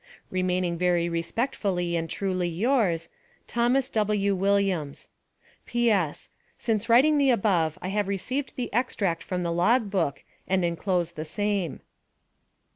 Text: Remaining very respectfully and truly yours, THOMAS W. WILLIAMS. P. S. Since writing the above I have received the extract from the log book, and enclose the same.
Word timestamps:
Remaining 0.31 0.79
very 0.79 1.07
respectfully 1.09 1.95
and 1.95 2.09
truly 2.09 2.49
yours, 2.49 3.07
THOMAS 3.45 3.87
W. 3.89 4.33
WILLIAMS. 4.35 5.09
P. 5.67 5.91
S. 5.91 6.29
Since 6.57 6.89
writing 6.89 7.19
the 7.19 7.29
above 7.29 7.77
I 7.83 7.89
have 7.89 8.07
received 8.07 8.55
the 8.55 8.73
extract 8.73 9.21
from 9.21 9.43
the 9.43 9.51
log 9.51 9.91
book, 9.91 10.23
and 10.47 10.65
enclose 10.65 11.11
the 11.11 11.23
same. 11.25 11.81